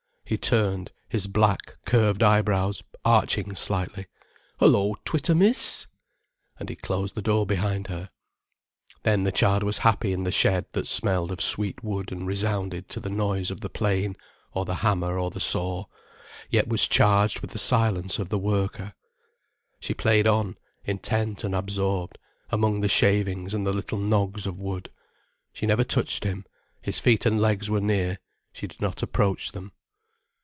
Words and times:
He 0.31 0.37
turned, 0.37 0.93
his 1.09 1.27
black, 1.27 1.75
curved 1.83 2.23
eyebrows 2.23 2.81
arching 3.03 3.53
slightly. 3.53 4.05
"Hullo, 4.61 4.95
Twittermiss!" 5.03 5.87
And 6.57 6.69
he 6.69 6.75
closed 6.77 7.15
the 7.15 7.21
door 7.21 7.45
behind 7.45 7.87
her. 7.87 8.09
Then 9.03 9.25
the 9.25 9.33
child 9.33 9.61
was 9.63 9.79
happy 9.79 10.13
in 10.13 10.23
the 10.23 10.31
shed 10.31 10.67
that 10.71 10.87
smelled 10.87 11.33
of 11.33 11.41
sweet 11.41 11.83
wood 11.83 12.13
and 12.13 12.25
resounded 12.25 12.87
to 12.91 13.01
the 13.01 13.09
noise 13.09 13.51
of 13.51 13.59
the 13.59 13.67
plane 13.69 14.15
or 14.53 14.63
the 14.63 14.75
hammer 14.75 15.19
or 15.19 15.31
the 15.31 15.41
saw, 15.41 15.83
yet 16.49 16.65
was 16.69 16.87
charged 16.87 17.41
with 17.41 17.51
the 17.51 17.59
silence 17.59 18.17
of 18.17 18.29
the 18.29 18.39
worker. 18.39 18.93
She 19.81 19.93
played 19.93 20.27
on, 20.27 20.57
intent 20.85 21.43
and 21.43 21.53
absorbed, 21.53 22.17
among 22.51 22.79
the 22.79 22.87
shavings 22.87 23.53
and 23.53 23.67
the 23.67 23.73
little 23.73 23.99
nogs 23.99 24.47
of 24.47 24.61
wood. 24.61 24.89
She 25.51 25.65
never 25.65 25.83
touched 25.83 26.23
him: 26.23 26.45
his 26.81 26.99
feet 26.99 27.25
and 27.25 27.41
legs 27.41 27.69
were 27.69 27.81
near, 27.81 28.17
she 28.53 28.65
did 28.65 28.79
not 28.79 29.03
approach 29.03 29.51
them. 29.51 29.73